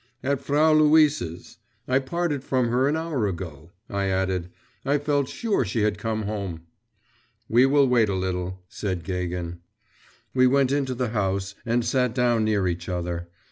[0.23, 1.57] 'At Frau Luise's.
[1.87, 4.49] I parted from her an hour ago,' I added.
[4.83, 6.61] 'I felt sure she had come home.'
[7.47, 9.59] 'We will wait a little,' said Gagin.
[10.33, 13.29] We went into the house and sat down near each other.